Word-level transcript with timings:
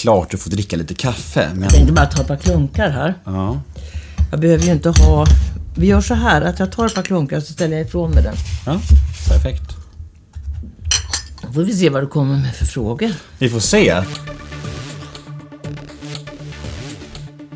klart 0.00 0.30
du 0.30 0.38
får 0.38 0.50
dricka 0.50 0.76
lite 0.76 0.94
kaffe. 0.94 1.48
Men... 1.52 1.62
Jag 1.62 1.72
tänkte 1.72 1.92
bara 1.92 2.06
ta 2.06 2.22
ett 2.22 2.28
par 2.28 2.36
klunkar 2.36 2.90
här. 2.90 3.14
Ja. 3.24 3.60
Jag 4.30 4.40
behöver 4.40 4.64
ju 4.64 4.72
inte 4.72 4.88
ha... 4.88 5.26
Vi 5.76 5.86
gör 5.86 6.00
så 6.00 6.14
här 6.14 6.42
att 6.42 6.58
jag 6.58 6.72
tar 6.72 6.86
ett 6.86 6.94
par 6.94 7.02
klunkar 7.02 7.40
så 7.40 7.52
ställer 7.52 7.76
jag 7.76 7.86
ifrån 7.86 8.10
mig 8.10 8.22
den. 8.22 8.34
ja, 8.66 8.80
perfekt. 9.28 9.62
Då 11.42 11.52
får 11.52 11.62
vi 11.62 11.72
se 11.74 11.88
vad 11.88 12.02
du 12.02 12.06
kommer 12.06 12.36
med 12.36 12.54
för 12.54 12.66
frågor. 12.66 13.12
Vi 13.38 13.48
får 13.48 13.60
se. 13.60 13.94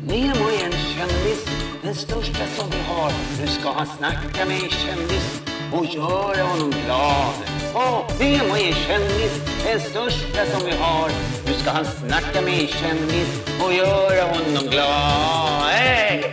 Nemo 0.07 0.45
är 0.47 0.65
en 0.65 0.71
kändis, 0.71 1.45
den 1.83 1.95
största 1.95 2.43
som 2.57 2.69
vi 2.69 2.77
har. 2.87 3.11
Nu 3.41 3.47
ska 3.47 3.71
han 3.71 3.87
snacka 3.97 4.45
med 4.45 4.55
en 4.55 4.69
kändis 4.69 5.41
och 5.71 5.85
göra 5.85 6.43
honom 6.43 6.73
glad. 6.85 7.54
Åh, 7.77 7.99
och 8.51 8.57
är 8.57 8.73
kändis, 8.87 9.41
den 9.65 9.79
största 9.79 10.57
som 10.57 10.65
vi 10.65 10.71
har. 10.77 11.09
Nu 11.47 11.53
ska 11.53 11.69
han 11.69 11.85
snacka 11.85 12.41
med 12.41 12.61
en 12.61 12.67
kändis 12.67 13.27
och 13.65 13.73
göra 13.73 14.23
honom 14.23 14.67
glad. 14.71 15.71
Hey! 15.71 16.23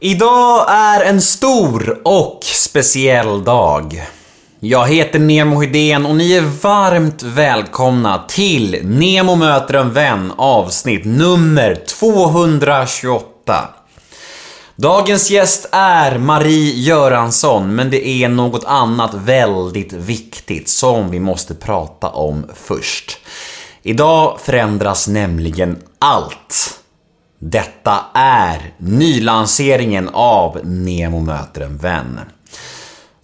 Idag 0.00 0.70
är 0.70 1.04
en 1.04 1.20
stor 1.20 2.00
och 2.04 2.38
speciell 2.42 3.44
dag. 3.44 4.02
Jag 4.60 4.88
heter 4.88 5.18
Nemo 5.18 5.60
Hedén 5.60 6.06
och 6.06 6.16
ni 6.16 6.32
är 6.32 6.62
varmt 6.62 7.22
välkomna 7.22 8.24
till 8.28 8.80
Nemo 8.84 9.36
möter 9.36 9.74
en 9.74 9.92
vän 9.92 10.32
avsnitt 10.36 11.04
nummer 11.04 11.74
228. 11.74 13.77
Dagens 14.82 15.30
gäst 15.30 15.68
är 15.72 16.18
Marie 16.18 16.74
Göransson, 16.74 17.74
men 17.74 17.90
det 17.90 18.08
är 18.08 18.28
något 18.28 18.64
annat 18.64 19.14
väldigt 19.14 19.92
viktigt 19.92 20.68
som 20.68 21.10
vi 21.10 21.20
måste 21.20 21.54
prata 21.54 22.08
om 22.08 22.46
först. 22.54 23.18
Idag 23.82 24.38
förändras 24.40 25.08
nämligen 25.08 25.78
allt. 25.98 26.80
Detta 27.38 28.04
är 28.14 28.74
nylanseringen 28.78 30.08
av 30.12 30.60
Nemo 30.64 31.20
möter 31.20 31.60
en 31.60 31.76
vän. 31.76 32.20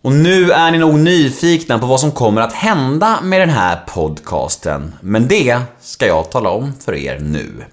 Och 0.02 0.12
nu 0.12 0.50
är 0.50 0.70
ni 0.70 0.78
nog 0.78 0.98
nyfikna 0.98 1.78
på 1.78 1.86
vad 1.86 2.00
som 2.00 2.12
kommer 2.12 2.40
att 2.40 2.52
hända 2.52 3.18
med 3.22 3.40
den 3.40 3.50
här 3.50 3.80
podcasten, 3.86 4.94
men 5.00 5.28
det 5.28 5.60
ska 5.80 6.06
jag 6.06 6.30
tala 6.30 6.50
om 6.50 6.72
för 6.84 6.94
er 6.94 7.18
nu. 7.18 7.64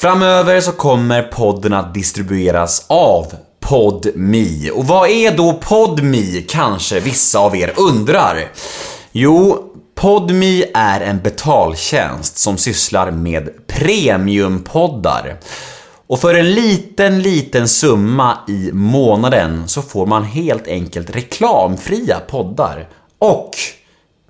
Framöver 0.00 0.60
så 0.60 0.72
kommer 0.72 1.22
podden 1.22 1.72
att 1.72 1.94
distribueras 1.94 2.84
av 2.88 3.34
PodMe. 3.60 4.70
Och 4.70 4.86
vad 4.86 5.10
är 5.10 5.36
då 5.36 5.52
PodMe 5.52 6.42
kanske 6.48 7.00
vissa 7.00 7.38
av 7.38 7.56
er 7.56 7.72
undrar? 7.76 8.48
Jo, 9.12 9.64
PodMe 9.94 10.64
är 10.74 11.00
en 11.00 11.20
betaltjänst 11.20 12.38
som 12.38 12.56
sysslar 12.56 13.10
med 13.10 13.66
premiumpoddar. 13.66 15.40
Och 16.06 16.20
för 16.20 16.34
en 16.34 16.54
liten, 16.54 17.22
liten 17.22 17.68
summa 17.68 18.38
i 18.48 18.70
månaden 18.72 19.68
så 19.68 19.82
får 19.82 20.06
man 20.06 20.24
helt 20.24 20.68
enkelt 20.68 21.16
reklamfria 21.16 22.20
poddar 22.20 22.88
och 23.18 23.50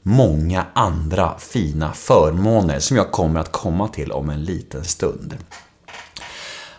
många 0.03 0.67
andra 0.75 1.39
fina 1.39 1.93
förmåner 1.93 2.79
som 2.79 2.97
jag 2.97 3.13
kommer 3.13 3.41
att 3.41 3.53
komma 3.53 3.89
till 3.89 4.13
om 4.13 4.31
en 4.31 4.45
liten 4.45 4.85
stund. 4.85 5.37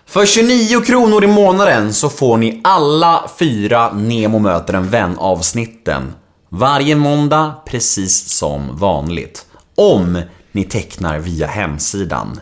För 0.05 0.25
29 0.25 0.81
kronor 0.81 1.23
i 1.23 1.27
månaden 1.27 1.93
så 1.93 2.09
får 2.09 2.37
ni 2.37 2.61
alla 2.63 3.29
fyra 3.39 3.93
Nemo 3.93 4.39
möter 4.39 4.73
en 4.73 4.89
vän 4.89 5.17
avsnitten 5.17 6.13
varje 6.49 6.95
måndag 6.95 7.55
precis 7.65 8.29
som 8.29 8.77
vanligt. 8.77 9.45
Om 9.75 10.21
ni 10.51 10.63
tecknar 10.63 11.19
via 11.19 11.47
hemsidan. 11.47 12.39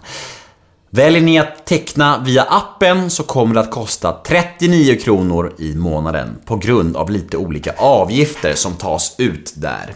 Väljer 0.89 1.21
ni 1.21 1.39
att 1.39 1.65
teckna 1.65 2.23
via 2.25 2.43
appen 2.43 3.09
så 3.09 3.23
kommer 3.23 3.53
det 3.53 3.59
att 3.59 3.71
kosta 3.71 4.21
39 4.27 4.95
kronor 4.95 5.55
i 5.59 5.75
månaden 5.75 6.37
på 6.45 6.55
grund 6.55 6.97
av 6.97 7.11
lite 7.11 7.37
olika 7.37 7.73
avgifter 7.77 8.53
som 8.53 8.73
tas 8.73 9.15
ut 9.17 9.53
där. 9.55 9.95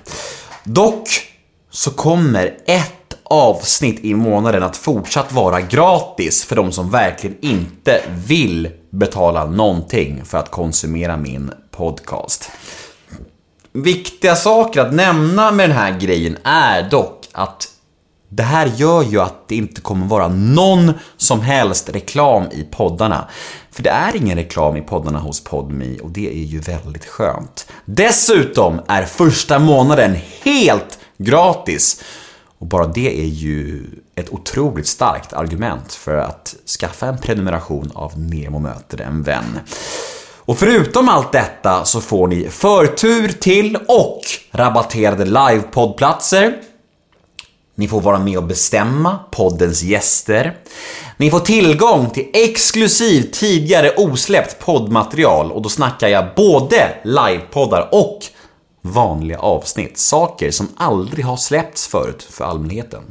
Dock 0.63 1.09
så 1.69 1.91
kommer 1.91 2.57
ett 2.65 3.17
avsnitt 3.23 3.99
i 4.03 4.13
månaden 4.13 4.63
att 4.63 4.77
fortsatt 4.77 5.31
vara 5.31 5.61
gratis 5.61 6.43
för 6.43 6.55
de 6.55 6.71
som 6.71 6.91
verkligen 6.91 7.37
inte 7.41 8.01
vill 8.27 8.71
betala 8.89 9.45
någonting 9.45 10.25
för 10.25 10.37
att 10.37 10.51
konsumera 10.51 11.17
min 11.17 11.51
podcast. 11.71 12.51
Viktiga 13.71 14.35
saker 14.35 14.81
att 14.81 14.93
nämna 14.93 15.51
med 15.51 15.69
den 15.69 15.77
här 15.77 15.99
grejen 15.99 16.37
är 16.43 16.89
dock 16.89 17.27
att 17.31 17.72
det 18.35 18.43
här 18.43 18.71
gör 18.75 19.03
ju 19.03 19.21
att 19.21 19.47
det 19.47 19.55
inte 19.55 19.81
kommer 19.81 20.07
vara 20.07 20.27
någon 20.27 20.93
som 21.17 21.41
helst 21.41 21.89
reklam 21.89 22.43
i 22.51 22.67
poddarna. 22.71 23.27
För 23.71 23.83
det 23.83 23.89
är 23.89 24.15
ingen 24.15 24.37
reklam 24.37 24.77
i 24.77 24.81
poddarna 24.81 25.19
hos 25.19 25.43
PodMe 25.43 25.97
och 25.99 26.09
det 26.09 26.27
är 26.27 26.43
ju 26.43 26.59
väldigt 26.59 27.05
skönt. 27.05 27.67
Dessutom 27.85 28.81
är 28.87 29.05
första 29.05 29.59
månaden 29.59 30.15
helt 30.43 30.99
gratis. 31.17 32.03
Och 32.57 32.67
bara 32.67 32.87
det 32.87 33.21
är 33.21 33.27
ju 33.27 33.85
ett 34.15 34.29
otroligt 34.29 34.87
starkt 34.87 35.33
argument 35.33 35.93
för 35.93 36.17
att 36.17 36.55
skaffa 36.79 37.07
en 37.07 37.17
prenumeration 37.17 37.91
av 37.95 38.19
Nemo 38.19 38.59
möter 38.59 39.01
en 39.01 39.23
vän. 39.23 39.59
Och 40.45 40.57
förutom 40.57 41.09
allt 41.09 41.31
detta 41.31 41.85
så 41.85 42.01
får 42.01 42.27
ni 42.27 42.49
förtur 42.49 43.27
till 43.27 43.77
och 43.87 44.21
rabatterade 44.51 45.25
livepoddplatser. 45.25 46.72
Ni 47.75 47.87
får 47.87 48.01
vara 48.01 48.19
med 48.19 48.37
och 48.37 48.43
bestämma 48.43 49.19
poddens 49.31 49.83
gäster. 49.83 50.57
Ni 51.17 51.31
får 51.31 51.39
tillgång 51.39 52.09
till 52.09 52.29
exklusiv 52.33 53.31
tidigare 53.31 53.91
osläppt 53.97 54.59
poddmaterial 54.59 55.51
och 55.51 55.61
då 55.61 55.69
snackar 55.69 56.07
jag 56.07 56.25
både 56.35 56.89
livepoddar 57.03 57.89
och 57.91 58.19
vanliga 58.81 59.39
avsnitt. 59.39 59.97
Saker 59.97 60.51
som 60.51 60.67
aldrig 60.77 61.25
har 61.25 61.37
släppts 61.37 61.87
förut 61.87 62.27
för 62.31 62.45
allmänheten. 62.45 63.01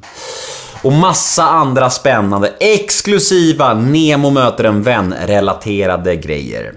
Och 0.82 0.92
massa 0.92 1.44
andra 1.44 1.90
spännande, 1.90 2.52
exklusiva 2.60 3.74
Nemo 3.74 4.30
möter 4.30 4.64
en 4.64 4.82
vän 4.82 5.14
relaterade 5.26 6.16
grejer. 6.16 6.74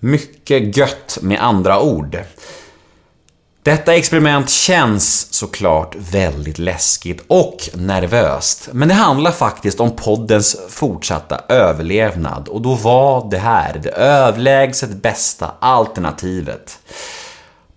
Mycket 0.00 0.76
gött 0.76 1.18
med 1.22 1.40
andra 1.40 1.80
ord. 1.80 2.18
Detta 3.66 3.94
experiment 3.94 4.50
känns 4.50 5.34
såklart 5.34 5.96
väldigt 5.98 6.58
läskigt 6.58 7.24
och 7.26 7.56
nervöst. 7.74 8.68
Men 8.72 8.88
det 8.88 8.94
handlar 8.94 9.30
faktiskt 9.30 9.80
om 9.80 9.96
poddens 9.96 10.56
fortsatta 10.68 11.40
överlevnad 11.48 12.48
och 12.48 12.62
då 12.62 12.74
var 12.74 13.30
det 13.30 13.38
här 13.38 13.80
det 13.82 13.90
överlägset 13.90 14.90
bästa 14.90 15.50
alternativet. 15.60 16.78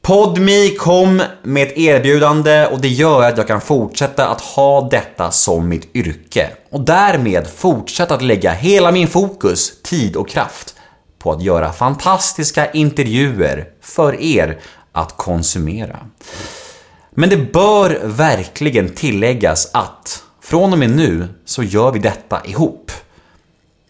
PodMe 0.02 0.70
kom 0.70 1.22
med 1.44 1.68
ett 1.68 1.78
erbjudande 1.78 2.66
och 2.66 2.80
det 2.80 2.88
gör 2.88 3.24
att 3.24 3.38
jag 3.38 3.48
kan 3.48 3.62
fortsätta 3.62 4.28
att 4.28 4.42
ha 4.42 4.82
detta 4.82 5.32
som 5.32 5.70
mitt 5.70 5.96
yrke 5.96 6.50
och 6.72 6.82
därmed 6.82 7.48
fortsätta 7.48 8.16
att 8.16 8.22
lägga 8.22 8.52
hela 8.52 8.92
min 8.92 9.08
fokus, 9.08 9.82
tid 9.82 10.16
och 10.16 10.30
kraft 10.30 10.76
på 11.20 11.32
att 11.32 11.44
göra 11.44 11.74
fantastiska 11.74 12.72
intervjuer 12.72 13.66
för 13.82 14.22
er 14.22 14.60
att 14.92 15.18
konsumera. 15.18 16.00
Men 17.12 17.30
det 17.30 17.38
bör 17.38 18.00
verkligen 18.04 18.90
tilläggas 18.90 19.70
att 19.74 20.24
från 20.42 20.74
och 20.74 20.80
med 20.80 20.90
nu 20.90 21.28
så 21.46 21.64
gör 21.64 21.92
vi 21.92 22.00
detta 22.00 22.46
ihop. 22.46 22.92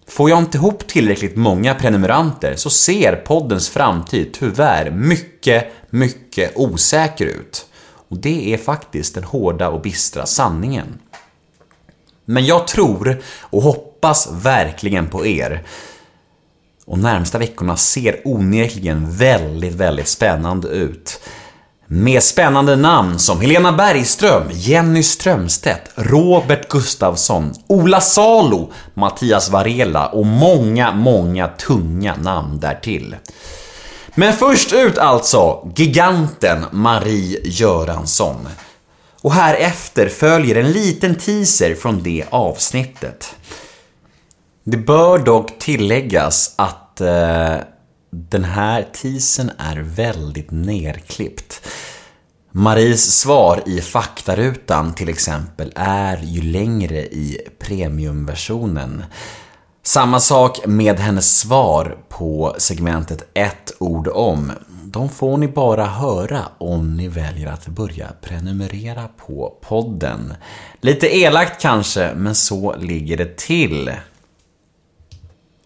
Får 0.08 0.30
jag 0.30 0.40
inte 0.40 0.58
ihop 0.58 0.88
tillräckligt 0.88 1.36
många 1.36 1.76
prenumeranter 1.76 2.56
så 2.56 2.70
ser 2.70 3.16
poddens 3.16 3.70
framtid 3.70 4.34
tyvärr 4.34 4.92
mycket, 4.92 5.68
mycket 5.90 6.52
osäker 6.56 7.26
ut. 7.26 7.66
Och 8.10 8.18
det 8.18 8.54
är 8.54 8.58
faktiskt 8.58 9.16
den 9.16 9.24
hårda 9.24 9.70
och 9.70 9.82
bistra 9.82 10.26
sanningen. 10.26 11.00
Men 12.26 12.46
jag 12.46 12.68
tror 12.68 13.22
och 13.42 13.62
hoppas 13.62 14.30
verkligen 14.32 15.08
på 15.08 15.26
er. 15.26 15.64
Och 16.90 17.00
närmsta 17.00 17.38
veckorna 17.38 17.78
ser 17.78 18.22
onekligen 18.26 19.12
väldigt, 19.12 19.76
väldigt 19.76 20.08
spännande 20.08 20.68
ut. 20.68 21.20
Med 21.88 22.24
spännande 22.24 22.76
namn 22.76 23.20
som 23.20 23.42
Helena 23.42 23.72
Bergström, 23.72 24.44
Jenny 24.52 25.04
Strömstedt, 25.04 25.92
Robert 25.96 26.70
Gustafsson, 26.70 27.54
Ola 27.68 28.02
Salo, 28.02 28.72
Mattias 28.94 29.50
Varela 29.50 30.08
och 30.08 30.26
många, 30.26 30.92
många 30.92 31.48
tunga 31.48 32.16
namn 32.16 32.60
därtill. 32.60 33.16
Men 34.16 34.34
först 34.34 34.74
ut 34.74 34.98
alltså, 34.98 35.72
giganten 35.76 36.66
Marie 36.72 37.42
Göransson. 37.44 38.48
Och 39.22 39.34
här 39.34 39.56
efter 39.56 40.10
följer 40.10 40.56
en 40.56 40.72
liten 40.72 41.16
teaser 41.16 41.76
från 41.76 42.04
det 42.04 42.26
avsnittet. 42.30 43.36
Det 44.64 44.78
bör 44.78 45.20
dock 45.20 45.60
tilläggas 45.60 46.54
att 46.56 47.02
eh, 47.02 47.56
den 48.12 48.44
här 48.44 48.88
teasern 48.94 49.52
är 49.58 49.78
väldigt 49.78 50.52
nerklippt. 50.52 51.62
Maries 52.52 53.20
svar 53.20 53.64
i 53.66 53.82
faktarutan 53.82 54.94
till 54.94 55.10
exempel 55.10 55.72
är 55.76 56.18
ju 56.18 56.42
längre 56.42 56.98
i 57.02 57.38
premiumversionen. 57.60 59.04
Samma 59.84 60.20
sak 60.20 60.60
med 60.66 61.00
hennes 61.00 61.40
svar 61.40 61.98
på 62.10 62.56
segmentet 62.58 63.30
ett 63.34 63.74
ord 63.80 64.08
om. 64.08 64.52
De 64.86 65.10
får 65.10 65.38
ni 65.38 65.48
bara 65.48 65.86
höra 65.86 66.40
om 66.58 66.98
ni 66.98 67.08
väljer 67.08 67.52
att 67.52 67.68
börja 67.68 68.08
prenumerera 68.22 69.08
på 69.28 69.58
podden. 69.62 70.34
Lite 70.82 71.18
elakt 71.18 71.62
kanske, 71.62 72.14
men 72.16 72.36
så 72.36 72.76
ligger 72.76 73.18
det 73.18 73.38
till. 73.38 73.92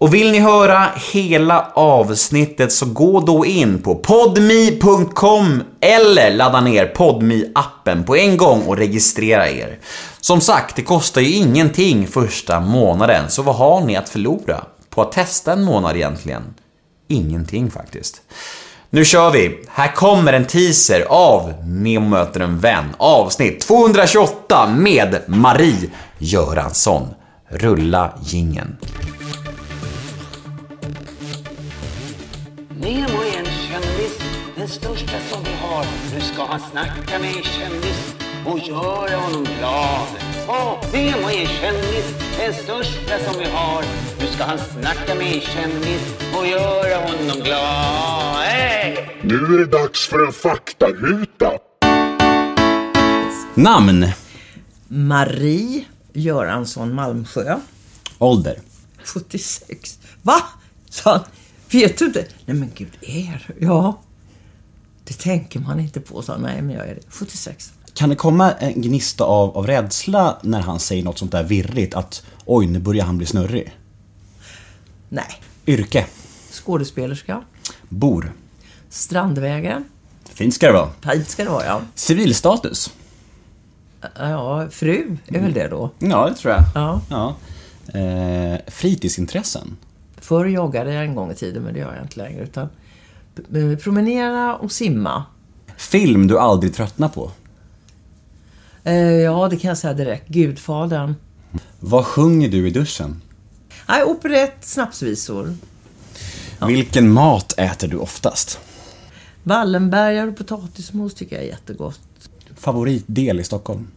Och 0.04 0.14
vill 0.14 0.32
ni 0.32 0.40
höra 0.40 0.88
hela 1.14 1.72
avsnittet 1.74 2.72
så 2.72 2.86
gå 2.86 3.20
då 3.20 3.46
in 3.46 3.82
på 3.82 3.96
podmi.com 3.96 5.64
eller 5.82 6.34
ladda 6.34 6.62
ner 6.62 6.94
podmi-appen 6.96 8.06
på 8.06 8.16
en 8.16 8.38
gång 8.38 8.64
och 8.64 8.78
registrera 8.78 9.50
er. 9.50 9.80
Som 10.22 10.42
sagt, 10.42 10.76
det 10.76 10.82
kostar 10.82 11.22
ju 11.22 11.34
ingenting 11.34 12.08
första 12.08 12.60
månaden, 12.60 13.30
så 13.30 13.42
vad 13.42 13.56
har 13.56 13.82
ni 13.82 13.96
att 13.96 14.10
förlora 14.10 14.64
på 14.90 15.02
att 15.02 15.12
testa 15.12 15.54
en 15.54 15.64
månad 15.64 15.96
egentligen? 15.96 16.44
Ingenting 17.08 17.72
faktiskt. 17.72 18.22
Nu 18.90 19.06
kör 19.06 19.32
vi! 19.32 19.60
Här 19.70 19.96
kommer 19.96 20.34
en 20.34 20.46
teaser 20.46 21.06
av 21.10 21.54
Nemo 21.66 22.10
möter 22.10 22.40
en 22.40 22.60
vän, 22.60 22.96
avsnitt 22.98 23.62
228 23.62 24.68
med 24.68 25.22
Marie 25.28 25.90
Göransson. 26.18 27.08
Rulla 27.50 28.14
gingen. 28.24 28.78
Största 34.74 35.20
som 35.30 35.44
vi 35.44 35.54
har. 35.62 35.86
Nu 36.14 36.22
ska 36.22 36.46
han 36.46 36.60
snacka 36.60 37.20
med 37.20 37.38
en 37.38 37.44
kändis 37.44 38.16
och 38.46 38.60
göra 38.60 39.18
honom 39.18 39.44
glad. 39.44 40.08
Åh, 40.48 40.84
Nemo 40.94 41.30
är 41.30 41.42
en 41.42 41.48
kändis, 41.48 42.06
den 42.38 42.54
största 42.54 43.20
som 43.20 43.40
vi 43.40 43.50
har. 43.50 43.84
Nu 44.20 44.28
ska 44.28 44.44
han 44.44 44.58
snacka 44.58 45.16
med 45.16 45.34
en 45.36 45.42
kändis 45.42 46.02
och 46.38 46.48
göra 46.48 46.96
honom 46.96 47.44
glad. 47.44 48.36
Hey! 48.36 48.98
Nu 49.22 49.36
är 49.36 49.58
det 49.58 49.66
dags 49.66 50.08
för 50.08 50.26
en 50.26 50.34
faktaruta. 50.34 51.52
Namn? 53.54 54.08
Marie 54.88 55.86
Göransson 56.14 56.96
Malmsjö. 56.96 57.60
Ålder? 58.20 58.60
76. 59.04 60.00
Va? 60.22 60.36
Sa 60.90 61.12
han. 61.12 61.22
Vet 61.72 61.98
du 61.98 62.06
inte? 62.06 62.26
Nej 62.46 62.58
men 62.58 62.72
gud, 62.76 62.98
är? 63.02 63.56
Ja. 63.60 64.02
Det 65.04 65.14
tänker 65.14 65.60
man 65.60 65.80
inte 65.80 66.00
på, 66.00 66.24
han. 66.28 66.42
Nej 66.42 66.62
men 66.62 66.76
jag 66.76 66.88
är 66.88 66.96
det. 66.96 67.02
76. 67.10 67.74
Kan 67.94 68.10
det 68.10 68.16
komma 68.16 68.52
en 68.52 68.82
gnista 68.82 69.24
av, 69.24 69.58
av 69.58 69.68
rädsla 69.68 70.38
när 70.42 70.62
han 70.62 70.80
säger 70.80 71.04
något 71.04 71.18
sånt 71.18 71.32
där 71.32 71.44
virrigt? 71.44 71.96
Att 71.96 72.26
oj, 72.46 72.68
nu 72.68 72.80
börjar 72.80 73.06
han 73.06 73.18
bli 73.18 73.28
snurrig. 73.28 73.78
Nej. 75.10 75.42
Yrke? 75.68 76.06
Skådespelerska. 76.52 77.44
Bor? 77.90 78.34
Strandvägen. 78.90 79.86
Fint 80.34 80.54
ska 80.54 80.68
det 80.68 80.74
vara. 80.74 80.90
Fint 81.14 81.30
ska 81.30 81.44
det 81.44 81.50
vara, 81.50 81.66
ja. 81.66 81.82
Civilstatus? 81.96 82.94
Ja, 84.16 84.68
fru 84.72 85.18
är 85.28 85.40
väl 85.40 85.54
det 85.54 85.68
då. 85.68 85.92
Ja, 86.00 86.30
det 86.30 86.36
tror 86.36 86.54
jag. 86.54 86.64
Ja. 86.76 87.02
ja. 87.10 87.36
Eh, 88.00 88.60
fritidsintressen? 88.68 89.78
Förr 90.18 90.46
joggade 90.46 90.94
jag 90.94 91.04
en 91.04 91.16
gång 91.16 91.32
i 91.32 91.36
tiden, 91.36 91.64
men 91.64 91.74
det 91.74 91.80
gör 91.80 91.96
jag 91.96 92.04
inte 92.04 92.18
längre. 92.18 92.44
Utan 92.44 92.70
promenera 93.84 94.56
och 94.56 94.72
simma. 94.72 95.24
Film 95.78 96.28
du 96.28 96.40
aldrig 96.40 96.74
tröttnar 96.76 97.10
på? 97.10 97.32
Eh, 98.84 98.94
Ja, 98.98 99.48
det 99.50 99.58
kan 99.58 99.68
jag 99.70 99.78
säga 99.78 99.94
direkt. 99.94 100.28
Gudfadern. 100.28 101.16
Vad 101.80 102.06
sjunger 102.06 102.50
du 102.50 102.68
i 102.68 102.72
duschen? 102.72 103.22
Nej, 103.88 104.04
operett, 104.04 104.58
snapsvisor. 104.62 105.56
Vilken 106.68 107.12
mat 107.12 107.54
äter 107.58 107.88
du 107.88 107.98
oftast? 107.98 108.60
Wallenbergare 109.44 110.30
och 110.30 110.38
potatismos 110.38 111.14
tycker 111.14 111.36
jag 111.36 111.46
är 111.46 111.50
jättegott. 111.50 112.00
Favoritdel 112.58 113.40
i 113.40 113.44
Stockholm? 113.44 113.88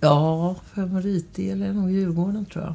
Ja, 0.00 0.54
favoritdel 0.74 1.62
är 1.62 1.72
nog 1.72 1.90
Djurgården 1.90 2.44
tror 2.44 2.64
jag. 2.64 2.74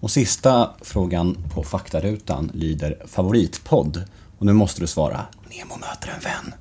Och 0.00 0.10
sista 0.10 0.70
frågan 0.80 1.36
på 1.54 1.62
faktarutan 1.62 2.50
lyder 2.54 3.02
favoritpodd. 3.06 4.02
Och 4.38 4.46
nu 4.46 4.52
måste 4.52 4.80
du 4.80 4.86
svara 4.86 5.26
Nemo 5.50 5.76
möter 5.76 6.08
en 6.08 6.20
vän. 6.20 6.54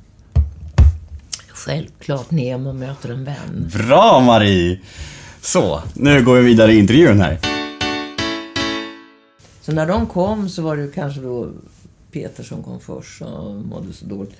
Självklart 1.48 2.32
Nemo 2.32 2.74
möter 2.74 3.10
en 3.10 3.24
vän. 3.24 3.72
Bra 3.74 4.20
Marie! 4.20 4.80
Så, 5.42 5.82
nu 5.94 6.24
går 6.24 6.36
vi 6.36 6.44
vidare 6.44 6.74
i 6.74 6.80
intervjun 6.80 7.22
här. 7.22 7.40
Så 9.62 9.72
när 9.72 9.88
de 9.88 10.06
kom 10.06 10.50
så 10.50 10.62
var 10.62 10.78
det 10.78 10.88
kanske 10.96 11.22
då 11.22 11.50
Peter 12.12 12.44
som 12.44 12.64
kom 12.64 12.80
först 12.80 13.22
och 13.22 13.56
mådde 13.56 13.94
så 13.94 14.06
dåligt. 14.06 14.36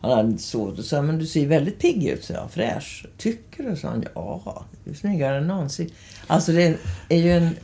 Han 0.00 0.10
hade 0.10 0.38
sovit 0.38 0.78
och 0.78 0.84
sa 0.84 1.02
men 1.02 1.18
du 1.18 1.26
ser 1.26 1.46
väldigt 1.46 1.78
pigg 1.78 2.04
ut, 2.04 2.24
så 2.24 2.32
jag. 2.32 2.50
Fräsch. 2.50 3.06
Tycker 3.16 3.62
du? 3.70 3.76
sa 3.76 3.88
han. 3.88 4.04
Ja, 4.14 4.64
du 4.84 4.90
är 4.90 4.94
snyggare 4.94 5.38
än 5.38 5.46
någonsin. 5.46 5.90
Alltså 6.26 6.52
det 6.52 6.78
är 7.08 7.16
ju 7.16 7.32
en, 7.32 7.56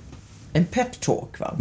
en 0.52 0.66
pep-talk 0.66 1.40
va. 1.40 1.56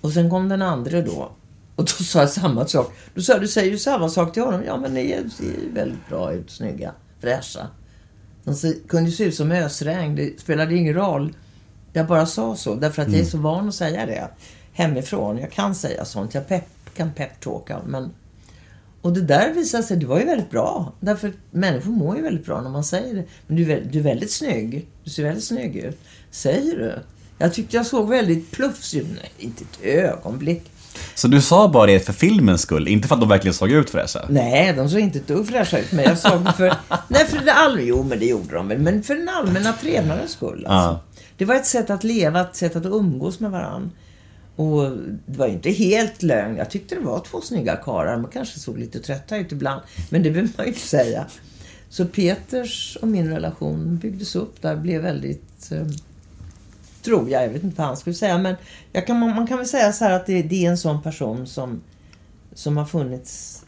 Och 0.00 0.12
sen 0.12 0.30
kom 0.30 0.48
den 0.48 0.62
andra 0.62 1.02
då. 1.02 1.30
Och 1.76 1.84
då 1.84 2.04
sa 2.04 2.20
jag 2.20 2.30
samma 2.30 2.66
sak. 2.66 2.92
Då 3.14 3.22
sa 3.22 3.32
jag, 3.32 3.40
du 3.42 3.48
säger 3.48 3.70
ju 3.70 3.78
samma 3.78 4.08
sak 4.08 4.32
till 4.32 4.42
honom. 4.42 4.62
Ja 4.66 4.76
men 4.76 4.94
ni 4.94 5.10
är- 5.10 5.28
ser 5.28 5.44
ju 5.44 5.72
väldigt 5.74 6.08
bra 6.08 6.32
ut, 6.32 6.50
snygga, 6.50 6.92
fräscha. 7.20 7.66
De 8.44 8.74
kunde 8.88 9.10
ju 9.10 9.16
se 9.16 9.24
ut 9.24 9.34
som 9.34 9.52
ösregn. 9.52 10.14
Det 10.16 10.40
spelade 10.40 10.74
ingen 10.76 10.94
roll. 10.94 11.32
Jag 11.92 12.06
bara 12.06 12.26
sa 12.26 12.56
så, 12.56 12.74
därför 12.74 13.02
att 13.02 13.12
jag 13.12 13.20
är 13.20 13.24
så 13.24 13.38
van 13.38 13.68
att 13.68 13.74
säga 13.74 14.06
det 14.06 14.28
hemifrån. 14.72 15.38
Jag 15.38 15.52
kan 15.52 15.74
säga 15.74 16.04
sånt. 16.04 16.34
Jag 16.34 16.48
pepp, 16.48 16.64
kan 16.96 17.12
peptalka. 17.12 17.80
Men... 17.86 18.10
Och 19.02 19.12
det 19.12 19.20
där 19.20 19.52
visade 19.54 19.82
sig, 19.82 19.96
det 19.96 20.06
var 20.06 20.18
ju 20.20 20.24
väldigt 20.26 20.50
bra. 20.50 20.92
Därför 21.00 21.32
människor 21.50 21.90
mår 21.90 22.16
ju 22.16 22.22
väldigt 22.22 22.46
bra 22.46 22.60
när 22.62 22.70
man 22.70 22.84
säger 22.84 23.14
det. 23.14 23.24
Men 23.46 23.56
du 23.56 23.72
är, 23.72 23.88
du 23.92 23.98
är 23.98 24.02
väldigt 24.02 24.30
snygg. 24.32 24.88
Du 25.04 25.10
ser 25.10 25.22
väldigt 25.24 25.44
snygg 25.44 25.76
ut. 25.76 25.98
Säger 26.30 26.76
du? 26.78 26.94
Jag 27.38 27.54
tyckte 27.54 27.76
jag 27.76 27.86
såg 27.86 28.08
väldigt 28.08 28.50
plufsig 28.50 28.98
ut. 29.00 29.06
Nej, 29.14 29.30
inte 29.38 29.64
ett 29.64 29.84
ögonblick. 29.84 30.70
Så 31.14 31.28
du 31.28 31.40
sa 31.40 31.68
bara 31.68 31.86
det 31.86 32.00
för 32.00 32.12
filmens 32.12 32.60
skull, 32.60 32.88
inte 32.88 33.08
för 33.08 33.14
att 33.14 33.20
de 33.20 33.28
verkligen 33.28 33.54
såg 33.54 33.70
ut 33.70 33.90
fräscha? 33.90 34.26
Nej, 34.28 34.72
de 34.72 34.88
såg 34.88 35.00
inte 35.00 35.18
ett 35.18 35.28
dugg 35.28 35.48
fräscha 35.48 35.78
ut. 35.78 35.92
Men 35.92 36.04
jag 36.04 36.18
såg 36.18 36.44
det 36.44 36.52
för... 36.52 36.74
Nej, 37.08 37.26
för 37.26 37.44
det 37.44 37.52
all... 37.52 37.80
Jo, 37.80 38.02
men 38.02 38.18
det 38.18 38.26
gjorde 38.26 38.54
de 38.54 38.68
väl. 38.68 38.78
Men 38.78 39.02
för 39.02 39.14
den 39.14 39.28
allmänna 39.28 39.72
trevnadens 39.72 40.30
skull. 40.30 40.66
Alltså. 40.66 41.00
Det 41.36 41.44
var 41.44 41.54
ett 41.54 41.66
sätt 41.66 41.90
att 41.90 42.04
leva, 42.04 42.40
ett 42.40 42.56
sätt 42.56 42.76
att 42.76 42.86
umgås 42.86 43.40
med 43.40 43.50
varandra. 43.50 43.90
Och 44.56 44.90
det 45.26 45.38
var 45.38 45.46
ju 45.46 45.52
inte 45.52 45.70
helt 45.70 46.22
lögn. 46.22 46.56
Jag 46.56 46.70
tyckte 46.70 46.94
det 46.94 47.00
var 47.00 47.20
två 47.20 47.40
snygga 47.40 47.76
karlar. 47.76 48.16
Man 48.16 48.30
kanske 48.30 48.58
såg 48.58 48.78
lite 48.78 48.98
trötta 48.98 49.36
ut 49.36 49.52
ibland. 49.52 49.82
Men 50.10 50.22
det 50.22 50.30
behöver 50.30 50.52
man 50.56 50.66
ju 50.66 50.72
inte 50.72 50.86
säga. 50.86 51.26
Så 51.88 52.04
Peters 52.04 52.98
och 53.02 53.08
min 53.08 53.30
relation 53.30 53.96
byggdes 53.96 54.36
upp 54.36 54.62
där. 54.62 54.76
Blev 54.76 55.02
väldigt... 55.02 55.72
Tror 57.06 57.30
jag, 57.30 57.44
jag 57.44 57.48
vet 57.48 57.62
inte 57.62 57.78
vad 57.78 57.86
han 57.86 57.96
skulle 57.96 58.14
säga. 58.14 58.38
Men 58.38 58.56
kan, 59.06 59.18
man 59.18 59.46
kan 59.46 59.58
väl 59.58 59.66
säga 59.66 59.92
så 59.92 60.04
här 60.04 60.10
att 60.10 60.26
det, 60.26 60.42
det 60.42 60.66
är 60.66 60.70
en 60.70 60.78
sån 60.78 61.02
person 61.02 61.46
som, 61.46 61.82
som 62.54 62.76
har 62.76 62.84
funnits 62.84 63.62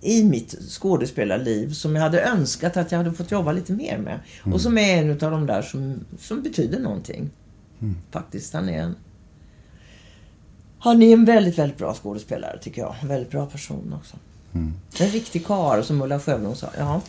i 0.00 0.24
mitt 0.24 0.54
skådespelarliv 0.68 1.72
som 1.72 1.96
jag 1.96 2.02
hade 2.02 2.22
önskat 2.22 2.76
att 2.76 2.92
jag 2.92 2.98
hade 2.98 3.12
fått 3.12 3.30
jobba 3.30 3.52
lite 3.52 3.72
mer 3.72 3.98
med. 3.98 4.20
Och 4.54 4.60
som 4.60 4.78
är 4.78 5.02
en 5.02 5.10
av 5.10 5.30
de 5.30 5.46
där 5.46 5.62
som, 5.62 6.04
som 6.18 6.42
betyder 6.42 6.80
någonting. 6.80 7.30
Faktiskt. 8.10 8.54
Han 8.54 8.68
är 8.68 8.82
en... 8.82 8.96
Han 10.78 11.02
är 11.02 11.12
en 11.12 11.24
väldigt, 11.24 11.58
väldigt 11.58 11.78
bra 11.78 11.94
skådespelare 11.94 12.58
tycker 12.58 12.82
jag. 12.82 12.94
En 13.02 13.08
väldigt 13.08 13.30
bra 13.30 13.46
person 13.46 13.94
också. 13.98 14.16
En 15.02 15.08
riktig 15.08 15.46
karl 15.46 15.82
som 15.82 16.02
Ulla 16.02 16.20
Sjöblom 16.20 16.54
sa. 16.54 16.68
Ja, 16.78 17.00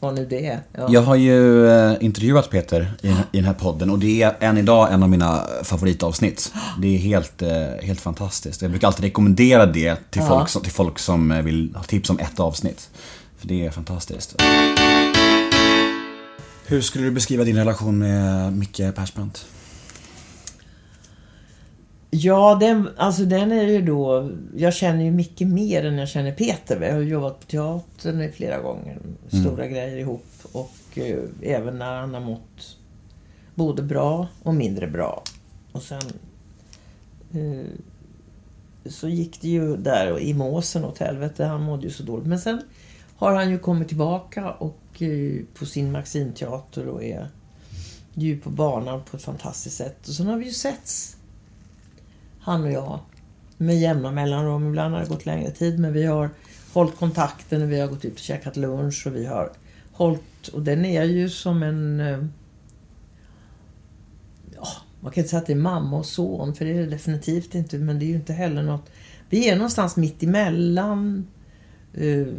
vad 0.00 0.14
nu 0.14 0.26
det 0.26 0.46
är. 0.46 0.60
Ja. 0.72 0.86
Jag 0.90 1.02
har 1.02 1.14
ju 1.16 1.66
eh, 1.68 1.94
intervjuat 2.00 2.50
Peter 2.50 2.92
i, 3.02 3.08
i 3.08 3.14
den 3.32 3.44
här 3.44 3.54
podden 3.54 3.90
och 3.90 3.98
det 3.98 4.22
är 4.22 4.36
än 4.40 4.58
idag 4.58 4.92
en 4.92 5.02
av 5.02 5.08
mina 5.10 5.46
favoritavsnitt. 5.62 6.52
Det 6.78 6.94
är 6.94 6.98
helt, 6.98 7.42
eh, 7.42 7.50
helt 7.82 8.00
fantastiskt. 8.00 8.62
Jag 8.62 8.70
brukar 8.70 8.86
alltid 8.86 9.04
rekommendera 9.04 9.66
det 9.66 9.96
till, 10.10 10.22
Ja. 10.22 10.28
folk, 10.28 10.48
som, 10.48 10.62
till 10.62 10.72
folk 10.72 10.98
som 10.98 11.32
eh, 11.32 11.42
vill 11.42 11.74
ha 11.76 11.82
tips 11.82 12.10
om 12.10 12.18
ett 12.18 12.40
avsnitt. 12.40 12.90
För 13.38 13.48
det 13.48 13.66
är 13.66 13.70
fantastiskt. 13.70 14.34
Hur 16.66 16.80
skulle 16.82 17.04
du 17.04 17.10
beskriva 17.10 17.44
din 17.44 17.56
relation 17.56 17.98
med 17.98 18.52
Micke 18.52 18.80
Persbrandt? 18.94 19.44
Ja, 22.14 22.56
den, 22.60 22.88
alltså 22.96 23.24
den 23.24 23.52
är 23.52 23.62
ju 23.62 23.82
då... 23.82 24.30
Jag 24.56 24.74
känner 24.74 25.04
ju 25.04 25.10
mycket 25.10 25.48
mer 25.48 25.86
än 25.86 25.98
jag 25.98 26.08
känner 26.08 26.32
Peter. 26.32 26.78
Vi 26.78 26.90
har 26.90 27.00
jobbat 27.00 27.40
på 27.40 27.46
teatern 27.46 28.32
flera 28.32 28.60
gånger. 28.60 28.98
Stora 29.28 29.66
grejer 29.66 29.96
ihop. 29.96 30.26
Och 30.52 30.74
eh, 30.94 31.18
även 31.42 31.78
när 31.78 32.00
han 32.00 32.14
har 32.14 32.20
mått 32.20 32.76
både 33.54 33.82
bra 33.82 34.28
och 34.42 34.54
mindre 34.54 34.86
bra. 34.86 35.22
Och 35.72 35.82
sen 35.82 36.02
eh, 37.32 37.66
så 38.86 39.08
gick 39.08 39.40
det 39.40 39.48
ju 39.48 39.76
där 39.76 40.20
i 40.20 40.34
måsen 40.34 40.84
åt 40.84 40.98
helvete. 40.98 41.44
Han 41.44 41.62
mådde 41.62 41.84
ju 41.84 41.90
så 41.90 42.02
dåligt. 42.02 42.26
Men 42.26 42.40
sen 42.40 42.62
har 43.16 43.34
han 43.34 43.50
ju 43.50 43.58
kommit 43.58 43.88
tillbaka 43.88 44.50
och 44.50 45.02
eh, 45.02 45.42
på 45.54 45.66
sin 45.66 45.92
Maximteater 45.92 46.86
och 46.86 47.04
är 47.04 47.28
ju 48.14 48.40
på 48.40 48.50
banan 48.50 49.02
på 49.10 49.16
ett 49.16 49.22
fantastiskt 49.22 49.76
sätt. 49.76 50.08
Och 50.08 50.14
sen 50.14 50.26
har 50.26 50.36
vi 50.36 50.44
ju 50.44 50.52
setts, 50.52 51.16
han 52.42 52.64
och 52.64 52.72
jag, 52.72 53.00
med 53.56 53.80
jämna 53.80 54.10
mellanrum. 54.10 54.68
Ibland 54.68 54.94
har 54.94 55.00
det 55.00 55.08
gått 55.08 55.26
längre 55.26 55.50
tid, 55.50 55.78
men 55.78 55.92
vi 55.92 56.06
har 56.06 56.30
hållit 56.72 56.96
kontakten 56.96 57.62
och 57.62 57.72
vi 57.72 57.80
har 57.80 57.88
gått 57.88 58.04
ut 58.04 58.12
och 58.12 58.18
käkat 58.18 58.56
lunch 58.56 59.06
och 59.06 59.16
vi 59.16 59.26
har 59.26 59.52
hållit... 59.92 60.48
Och 60.48 60.62
den 60.62 60.84
är 60.84 61.04
ju 61.04 61.28
som 61.28 61.62
en... 61.62 62.00
Eh, 62.00 62.24
ja, 64.54 64.68
man 65.00 65.12
kan 65.12 65.20
inte 65.20 65.30
säga 65.30 65.40
att 65.40 65.46
det 65.46 65.52
är 65.52 65.56
mamma 65.56 65.96
och 65.96 66.06
son, 66.06 66.54
för 66.54 66.64
det 66.64 66.70
är 66.70 66.80
det 66.80 66.86
definitivt 66.86 67.54
inte. 67.54 67.78
Men 67.78 67.98
det 67.98 68.04
är 68.04 68.08
ju 68.08 68.14
inte 68.14 68.32
heller 68.32 68.62
något... 68.62 68.90
Vi 69.28 69.48
är 69.48 69.56
någonstans 69.56 69.96
mitt 69.96 70.22
emellan. 70.22 71.26
Uh, 72.00 72.34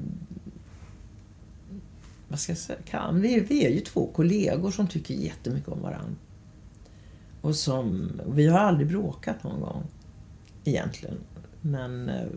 vad 2.28 2.40
ska 2.40 2.52
jag 2.52 2.60
säga? 2.60 2.80
Kan, 2.86 3.22
vi, 3.22 3.40
vi 3.40 3.66
är 3.66 3.70
ju 3.70 3.80
två 3.80 4.08
kollegor 4.14 4.72
som 4.72 4.88
tycker 4.88 5.14
jättemycket 5.14 5.70
om 5.70 5.82
varandra. 5.82 6.16
Och 7.44 7.56
som... 7.56 8.12
Vi 8.28 8.48
har 8.48 8.60
aldrig 8.60 8.88
bråkat 8.88 9.44
någon 9.44 9.62
gång. 9.62 9.84
Egentligen. 10.64 11.18
Men... 11.62 12.10
Eh, 12.10 12.28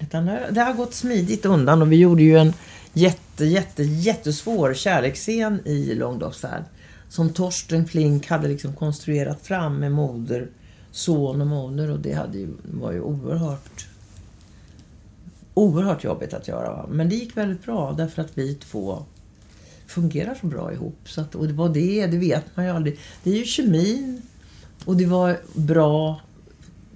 utan 0.00 0.26
det 0.26 0.60
har 0.60 0.72
gått 0.72 0.94
smidigt 0.94 1.46
undan 1.46 1.82
och 1.82 1.92
vi 1.92 1.96
gjorde 1.96 2.22
ju 2.22 2.38
en 2.38 2.52
jätte, 2.92 3.44
jätte, 3.44 3.82
jättesvår 3.82 4.74
kärleksscen 4.74 5.60
i 5.64 5.94
Långdagsfärd. 5.94 6.64
Som 7.08 7.32
Torsten 7.32 7.86
Flink 7.86 8.26
hade 8.26 8.48
liksom 8.48 8.72
konstruerat 8.72 9.46
fram 9.46 9.76
med 9.76 9.92
moder, 9.92 10.48
son 10.90 11.40
och 11.40 11.46
moder 11.46 11.90
och 11.90 12.00
det 12.00 12.12
hade 12.12 12.38
ju, 12.38 12.48
var 12.62 12.92
ju 12.92 13.00
oerhört 13.00 13.86
oerhört 15.54 16.04
jobbigt 16.04 16.34
att 16.34 16.48
göra. 16.48 16.86
Men 16.88 17.08
det 17.08 17.14
gick 17.14 17.36
väldigt 17.36 17.64
bra 17.64 17.92
därför 17.92 18.22
att 18.22 18.38
vi 18.38 18.54
två 18.54 19.04
fungerar 19.90 20.34
så 20.40 20.46
bra 20.46 20.72
ihop. 20.72 20.98
Så 21.04 21.20
att, 21.20 21.34
och 21.34 21.46
det 21.46 21.52
var 21.52 21.68
det, 21.68 22.06
det 22.06 22.18
vet 22.18 22.56
man 22.56 22.64
ju 22.64 22.70
aldrig. 22.70 22.98
Det 23.22 23.30
är 23.30 23.36
ju 23.36 23.44
kemin 23.44 24.22
och 24.84 24.96
det 24.96 25.06
var 25.06 25.40
bra 25.54 26.20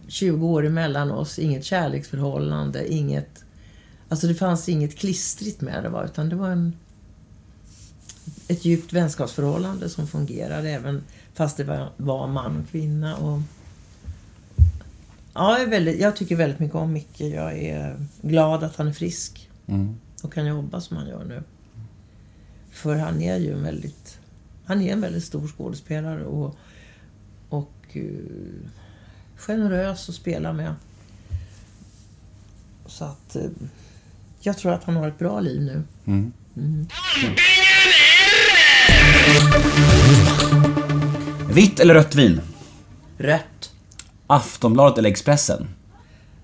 20 0.09 0.47
år 0.47 0.67
emellan 0.67 1.11
oss, 1.11 1.39
inget 1.39 1.65
kärleksförhållande, 1.65 2.93
inget... 2.93 3.45
Alltså 4.09 4.27
det 4.27 4.35
fanns 4.35 4.69
inget 4.69 4.99
klistrigt 4.99 5.61
med 5.61 5.83
det 5.83 5.89
va, 5.89 6.05
utan 6.05 6.29
det 6.29 6.37
var 6.37 6.51
en, 6.51 6.77
ett 8.49 8.65
djupt 8.65 8.93
vänskapsförhållande 8.93 9.89
som 9.89 10.07
fungerade 10.07 10.71
även 10.71 11.03
fast 11.35 11.57
det 11.57 11.65
var, 11.65 11.93
var 11.97 12.27
man 12.29 12.57
och 12.61 12.71
kvinna. 12.71 13.17
Och, 13.17 13.41
ja, 15.35 15.53
jag, 15.59 15.63
är 15.63 15.67
väldigt, 15.71 16.01
jag 16.01 16.17
tycker 16.17 16.37
väldigt 16.37 16.59
mycket 16.59 16.77
om 16.77 16.93
Micke. 16.93 17.21
Jag 17.21 17.59
är 17.59 17.97
glad 18.23 18.65
att 18.65 18.77
han 18.77 18.89
är 18.89 18.93
frisk 18.93 19.51
Mm. 19.67 19.97
och 20.23 20.33
kan 20.33 20.47
jobba 20.47 20.81
som 20.81 20.97
han 20.97 21.09
gör 21.09 21.25
nu. 21.25 21.43
För 22.75 22.97
han 22.97 23.23
är 23.23 23.37
ju 23.37 23.53
en 23.53 23.63
väldigt, 23.63 24.19
han 24.65 24.81
är 24.81 24.93
en 24.93 25.01
väldigt 25.01 25.25
stor 25.25 25.49
skådespelare 25.49 26.25
och, 26.25 26.57
och 27.49 27.73
eh, 27.93 28.03
generös 29.37 30.09
att 30.09 30.15
spela 30.15 30.53
med. 30.53 30.75
Så 32.87 33.05
att 33.05 33.37
eh, 33.37 33.43
jag 34.41 34.59
tror 34.59 34.73
att 34.73 34.85
han 34.85 34.97
har 34.97 35.09
ett 35.09 35.19
bra 35.19 35.41
liv 35.41 35.61
nu. 35.63 35.83
Mm. 36.07 36.33
Vitt 41.51 41.81
eller 41.81 41.95
rött 41.95 42.15
vin? 42.15 42.41
Rött. 43.19 43.73
Aftonbladet 44.27 44.99
eller 44.99 45.11
Expressen? 45.11 45.69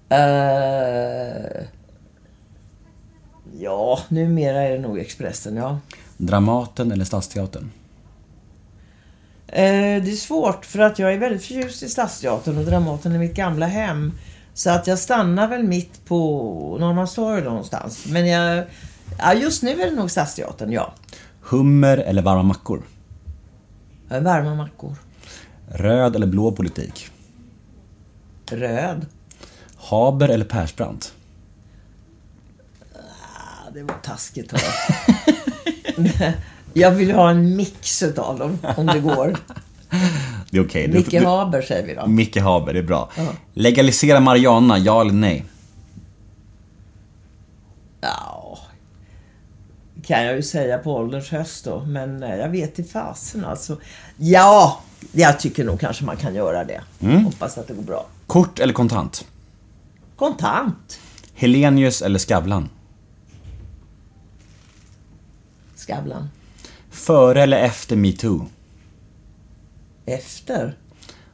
Eh, 0.08 1.62
ja, 3.58 4.00
numera 4.08 4.62
är 4.62 4.72
det 4.72 4.78
nog 4.78 4.98
Expressen, 4.98 5.56
ja. 5.56 5.78
Dramaten 6.20 6.92
eller 6.92 7.04
Stadsteatern? 7.04 7.70
Eh, 9.46 10.02
det 10.02 10.10
är 10.10 10.16
svårt 10.16 10.64
för 10.64 10.78
att 10.78 10.98
jag 10.98 11.12
är 11.14 11.18
väldigt 11.18 11.42
förtjust 11.42 11.82
i 11.82 11.88
Stadsteatern 11.88 12.58
och 12.58 12.64
Dramaten 12.64 13.12
är 13.12 13.18
mitt 13.18 13.34
gamla 13.34 13.66
hem. 13.66 14.12
Så 14.54 14.70
att 14.70 14.86
jag 14.86 14.98
stannar 14.98 15.48
väl 15.48 15.62
mitt 15.62 16.04
på 16.04 16.16
Norrmalmstorg 16.80 17.42
någonstans. 17.42 18.06
Men 18.06 18.26
jag, 18.26 18.64
ja, 19.18 19.34
just 19.34 19.62
nu 19.62 19.82
är 19.82 19.90
det 19.90 19.96
nog 19.96 20.10
Stadsteatern, 20.10 20.72
ja. 20.72 20.94
Hummer 21.40 21.98
eller 21.98 22.22
varma 22.22 22.42
mackor? 22.42 22.82
Eh, 24.10 24.20
Varma 24.20 24.54
mackor. 24.54 24.96
Röd 25.68 26.16
eller 26.16 26.26
blå 26.26 26.52
politik? 26.52 27.08
Röd. 28.50 29.06
Haber 29.76 30.28
eller 30.28 30.44
Persbrandt? 30.44 31.14
Ah, 32.94 33.70
det 33.74 33.82
var 33.82 33.94
taskigt. 34.02 34.52
Jag 36.72 36.90
vill 36.90 37.10
ha 37.10 37.30
en 37.30 37.56
mix 37.56 38.02
utav 38.02 38.38
dem, 38.38 38.58
om 38.76 38.86
det 38.86 39.00
går. 39.00 39.36
Det 40.50 40.58
är 40.58 40.64
okej. 40.66 40.86
Du- 40.88 40.92
Micke 40.98 41.10
du- 41.10 41.26
Haber 41.26 41.62
säger 41.62 41.86
vi 41.86 41.94
då. 41.94 42.06
Micke 42.06 42.36
Haber, 42.36 42.72
det 42.72 42.78
är 42.78 42.82
bra. 42.82 43.10
Ja. 43.16 43.26
Legalisera 43.54 44.20
marijuana, 44.20 44.78
ja 44.78 45.00
eller 45.00 45.12
nej? 45.12 45.44
Ja, 48.00 48.58
kan 50.06 50.24
jag 50.24 50.36
ju 50.36 50.42
säga 50.42 50.78
på 50.78 50.94
ålderns 50.94 51.28
höst 51.28 51.64
då. 51.64 51.80
Men 51.80 52.22
eh, 52.22 52.36
jag 52.36 52.48
vet 52.48 52.78
i 52.78 52.84
fasen 52.84 53.44
alltså. 53.44 53.76
Ja, 54.16 54.80
jag 55.12 55.40
tycker 55.40 55.64
nog 55.64 55.80
kanske 55.80 56.04
man 56.04 56.16
kan 56.16 56.34
göra 56.34 56.64
det. 56.64 56.80
Hoppas 57.24 57.58
att 57.58 57.68
det 57.68 57.74
går 57.74 57.82
bra. 57.82 58.06
Kort 58.26 58.58
eller 58.58 58.72
kontant? 58.72 59.24
Kontant. 60.16 61.00
Helenius 61.34 62.02
eller 62.02 62.18
Skavlan? 62.18 62.68
Skavlan. 65.90 66.28
Före 66.90 67.42
eller 67.42 67.58
efter 67.58 67.96
metoo? 67.96 68.46
Efter. 70.06 70.76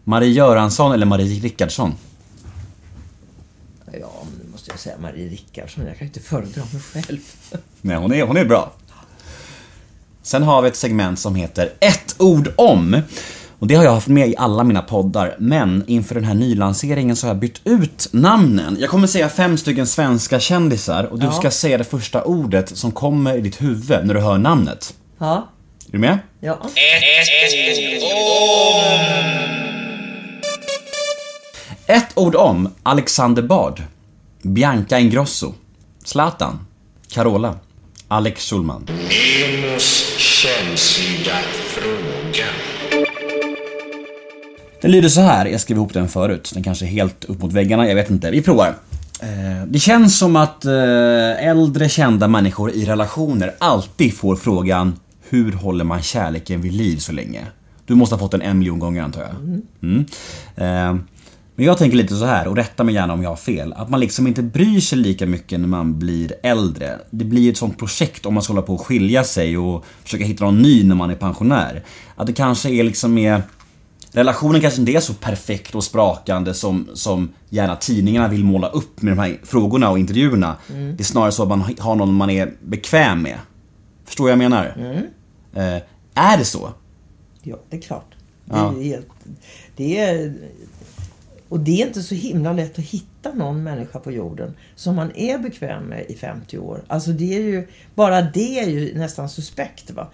Marie 0.04 0.32
Göransson 0.32 0.92
eller 0.92 1.06
Marie 1.06 1.40
Rickardsson? 1.40 1.94
Ja, 3.92 4.12
nu 4.44 4.50
måste 4.52 4.70
jag 4.70 4.78
säga 4.78 4.98
Marie 4.98 5.28
Rickardsson. 5.28 5.86
Jag 5.86 5.98
kan 5.98 6.06
inte 6.06 6.20
föredra 6.20 6.62
mig 6.72 6.82
själv. 6.82 7.20
Nej, 7.80 7.96
hon 7.96 8.12
är, 8.12 8.22
hon 8.22 8.36
är 8.36 8.44
bra. 8.44 8.72
Sen 10.22 10.42
har 10.42 10.62
vi 10.62 10.68
ett 10.68 10.76
segment 10.76 11.18
som 11.18 11.34
heter 11.34 11.72
Ett 11.80 12.16
ord 12.18 12.52
om. 12.56 13.02
Och 13.58 13.66
det 13.66 13.74
har 13.74 13.84
jag 13.84 13.92
haft 13.92 14.08
med 14.08 14.28
i 14.28 14.34
alla 14.38 14.64
mina 14.64 14.82
poddar, 14.82 15.36
men 15.38 15.84
inför 15.86 16.14
den 16.14 16.24
här 16.24 16.34
nylanseringen 16.34 17.16
så 17.16 17.26
har 17.26 17.30
jag 17.34 17.40
bytt 17.40 17.60
ut 17.64 18.08
namnen. 18.12 18.76
Jag 18.80 18.90
kommer 18.90 19.06
säga 19.06 19.28
fem 19.28 19.56
stycken 19.58 19.86
svenska 19.86 20.40
kändisar 20.40 21.04
och 21.04 21.18
du 21.18 21.26
Ja. 21.26 21.32
ska 21.32 21.50
säga 21.50 21.78
det 21.78 21.84
första 21.84 22.22
ordet 22.24 22.76
som 22.76 22.92
kommer 22.92 23.36
i 23.36 23.40
ditt 23.40 23.62
huvud 23.62 24.06
när 24.06 24.14
du 24.14 24.20
hör 24.20 24.38
namnet. 24.38 24.94
Ja. 25.18 25.48
Är 25.88 25.92
du 25.92 25.98
med? 25.98 26.18
Ja. 26.40 26.58
Ett 31.86 32.06
ord 32.14 32.34
om 32.34 32.74
Alexander 32.82 33.42
Bard, 33.42 33.82
Bianca 34.42 34.98
Ingrosso, 34.98 35.54
Zlatan, 36.04 36.66
Carola, 37.08 37.54
Alex 38.08 38.50
Schulman. 38.50 38.86
Emos 38.88 40.16
känsliga 40.18 41.36
fråga. 41.66 42.46
Den 44.86 44.92
lyder 44.92 45.08
så 45.08 45.20
här, 45.20 45.46
jag 45.46 45.60
skrev 45.60 45.76
ihop 45.76 45.92
den 45.92 46.08
förut. 46.08 46.50
Den 46.54 46.62
kanske 46.62 46.84
är 46.84 46.88
helt 46.88 47.24
upp 47.24 47.42
mot 47.42 47.52
väggarna, 47.52 47.88
jag 47.88 47.94
vet 47.94 48.10
inte. 48.10 48.30
Vi 48.30 48.42
provar. 48.42 48.74
Eh, 49.20 49.66
Det 49.68 49.78
känns 49.78 50.18
som 50.18 50.36
att 50.36 50.64
eh, 50.64 51.46
äldre 51.48 51.88
kända 51.88 52.28
människor 52.28 52.70
i 52.70 52.84
relationer 52.84 53.54
alltid 53.58 54.14
får 54.14 54.36
frågan 54.36 54.94
Hur 55.28 55.52
håller 55.52 55.84
man 55.84 56.02
kärleken 56.02 56.60
vid 56.60 56.72
liv 56.72 56.96
så 56.96 57.12
länge? 57.12 57.40
Du 57.86 57.94
måste 57.94 58.14
ha 58.14 58.20
fått 58.20 58.30
den 58.30 58.42
en 58.42 58.58
miljon 58.58 58.78
gånger 58.78 59.02
antar 59.02 59.20
jag. 59.20 59.30
Mm. 59.82 60.04
Eh, 60.56 61.02
Men 61.56 61.66
jag 61.66 61.78
tänker 61.78 61.96
lite 61.96 62.14
så 62.14 62.24
här, 62.24 62.48
och 62.48 62.56
rätta 62.56 62.84
mig 62.84 62.94
gärna 62.94 63.12
om 63.12 63.22
jag 63.22 63.30
har 63.30 63.36
fel. 63.36 63.72
Att 63.72 63.90
man 63.90 64.00
liksom 64.00 64.26
inte 64.26 64.42
bryr 64.42 64.80
sig 64.80 64.98
lika 64.98 65.26
mycket 65.26 65.60
när 65.60 65.68
man 65.68 65.98
blir 65.98 66.32
äldre. 66.42 66.98
Det 67.10 67.24
blir 67.24 67.50
ett 67.50 67.56
sånt 67.56 67.78
projekt 67.78 68.26
om 68.26 68.34
man 68.34 68.42
ska 68.42 68.52
hålla 68.52 68.66
på 68.66 68.74
att 68.74 68.80
skilja 68.80 69.24
sig 69.24 69.58
och 69.58 69.84
försöka 70.04 70.24
hitta 70.24 70.44
någon 70.44 70.62
ny 70.62 70.84
när 70.84 70.94
man 70.94 71.10
är 71.10 71.14
pensionär. 71.14 71.82
Att 72.16 72.26
det 72.26 72.32
kanske 72.32 72.70
är 72.70 72.84
liksom 72.84 73.14
mer 73.14 73.42
Relationen 74.16 74.60
kanske 74.60 74.80
inte 74.80 74.92
är 74.92 75.00
så 75.00 75.14
perfekt 75.14 75.74
och 75.74 75.84
sprakande 75.84 76.54
som, 76.54 76.88
som 76.94 77.32
gärna 77.48 77.76
tidningarna 77.76 78.28
vill 78.28 78.44
måla 78.44 78.68
upp 78.68 79.02
med 79.02 79.12
de 79.16 79.18
här 79.18 79.40
frågorna 79.44 79.90
och 79.90 79.98
intervjuerna. 79.98 80.56
Det 80.68 81.00
är 81.00 81.04
snarare 81.04 81.32
så 81.32 81.42
att 81.42 81.48
man 81.48 81.64
har 81.78 81.94
någon 81.94 82.14
man 82.14 82.30
är 82.30 82.52
bekväm 82.64 83.22
med. 83.22 83.38
Förstår 84.04 84.24
vad 84.24 84.30
jag 84.32 84.38
menar? 84.38 84.64
Eh, 85.54 85.82
är 86.14 86.38
det 86.38 86.44
så? 86.44 86.72
Ja, 87.42 87.56
det 87.70 87.76
är 87.76 87.80
klart. 87.80 88.14
Det 88.44 88.56
Ja. 88.56 88.74
är 88.78 88.82
helt, 88.82 89.06
det 89.76 89.98
är, 89.98 90.34
och 91.48 91.60
det 91.60 91.82
är 91.82 91.86
inte 91.86 92.02
så 92.02 92.14
himla 92.14 92.52
lätt 92.52 92.78
att 92.78 92.84
hitta 92.84 93.32
någon 93.34 93.62
människa 93.62 93.98
på 93.98 94.12
jorden 94.12 94.54
som 94.76 94.96
man 94.96 95.10
är 95.16 95.38
bekväm 95.38 95.84
med 95.84 96.04
i 96.08 96.14
50 96.14 96.58
år. 96.58 96.84
Alltså 96.88 97.10
det 97.10 97.36
är 97.36 97.40
ju, 97.40 97.68
bara 97.94 98.22
det 98.22 98.58
är 98.58 98.68
ju 98.68 98.98
nästan 98.98 99.28
suspekt 99.28 99.90
va. 99.90 100.08